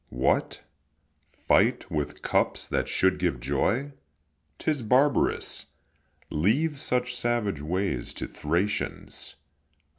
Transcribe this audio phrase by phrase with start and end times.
[0.09, 0.63] What,
[1.31, 3.91] fight with cups that should give joy?
[4.57, 5.67] 'Tis barbarous;
[6.31, 9.35] leave such savage ways To Thracians.